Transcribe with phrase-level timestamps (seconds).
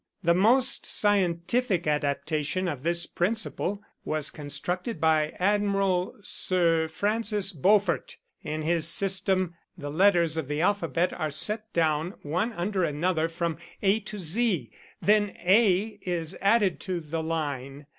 [0.23, 8.17] The most scientific adaptation of this principle was constructed by Admiral Sir Francis Beaufort.
[8.43, 13.59] In his system the letters of the alphabet are set down one under another from
[13.83, 14.71] A to Z,
[15.03, 17.85] then A is added to the line.